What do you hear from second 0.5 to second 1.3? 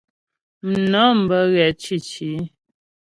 Mnɔm